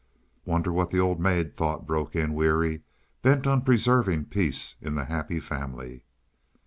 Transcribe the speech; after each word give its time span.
"Wonder 0.45 0.73
what 0.73 0.89
the 0.89 0.97
old 0.97 1.19
maid 1.19 1.53
thought," 1.55 1.85
broke 1.85 2.15
in 2.15 2.33
Weary, 2.33 2.81
bent 3.21 3.45
on 3.45 3.61
preserving 3.61 4.25
peace 4.25 4.75
in 4.81 4.95
the 4.95 5.05
Happy 5.05 5.39
Family. 5.39 6.05